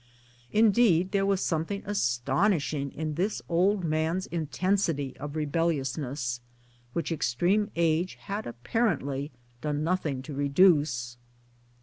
Indeed 0.51 1.11
there 1.11 1.27
was 1.27 1.41
something 1.41 1.83
astonishing 1.85 2.91
in 2.93 3.13
this 3.13 3.39
old 3.47 3.83
man's 3.83 4.25
intensity 4.25 5.15
of 5.17 5.35
rebelliousness, 5.35 6.41
which 6.93 7.11
extreme 7.11 7.69
age 7.75 8.15
had 8.15 8.47
apparently 8.47 9.29
done 9.61 9.83
nothing 9.83 10.23
to 10.23 10.33
reduce. 10.33 11.17